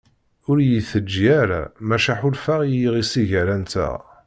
Ur 0.49 0.57
iyi-teǧǧi 0.59 1.27
ara 1.41 1.61
maca 1.87 2.13
ḥulfaɣ 2.19 2.59
i 2.63 2.69
yiɣisi 2.77 3.23
gar-anteɣ. 3.29 3.95